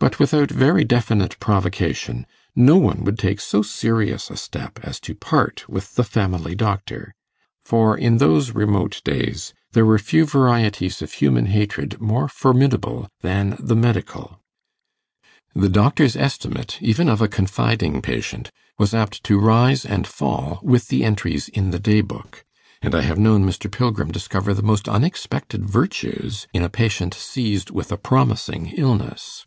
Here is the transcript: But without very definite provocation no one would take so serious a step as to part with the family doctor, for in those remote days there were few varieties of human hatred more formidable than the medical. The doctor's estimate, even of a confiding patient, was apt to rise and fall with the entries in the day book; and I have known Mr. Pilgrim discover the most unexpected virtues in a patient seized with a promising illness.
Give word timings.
But 0.00 0.20
without 0.20 0.48
very 0.48 0.84
definite 0.84 1.36
provocation 1.40 2.24
no 2.54 2.76
one 2.76 3.02
would 3.02 3.18
take 3.18 3.40
so 3.40 3.62
serious 3.62 4.30
a 4.30 4.36
step 4.36 4.78
as 4.84 5.00
to 5.00 5.12
part 5.12 5.68
with 5.68 5.96
the 5.96 6.04
family 6.04 6.54
doctor, 6.54 7.16
for 7.64 7.98
in 7.98 8.18
those 8.18 8.52
remote 8.52 9.02
days 9.04 9.52
there 9.72 9.84
were 9.84 9.98
few 9.98 10.24
varieties 10.24 11.02
of 11.02 11.12
human 11.14 11.46
hatred 11.46 12.00
more 12.00 12.28
formidable 12.28 13.08
than 13.22 13.56
the 13.58 13.74
medical. 13.74 14.40
The 15.52 15.68
doctor's 15.68 16.16
estimate, 16.16 16.78
even 16.80 17.08
of 17.08 17.20
a 17.20 17.26
confiding 17.26 18.00
patient, 18.00 18.52
was 18.78 18.94
apt 18.94 19.24
to 19.24 19.36
rise 19.40 19.84
and 19.84 20.06
fall 20.06 20.60
with 20.62 20.88
the 20.88 21.02
entries 21.02 21.48
in 21.48 21.72
the 21.72 21.80
day 21.80 22.02
book; 22.02 22.44
and 22.82 22.94
I 22.94 23.00
have 23.00 23.18
known 23.18 23.44
Mr. 23.44 23.68
Pilgrim 23.70 24.12
discover 24.12 24.54
the 24.54 24.62
most 24.62 24.88
unexpected 24.88 25.68
virtues 25.68 26.46
in 26.54 26.62
a 26.62 26.70
patient 26.70 27.14
seized 27.14 27.72
with 27.72 27.90
a 27.90 27.96
promising 27.98 28.68
illness. 28.76 29.44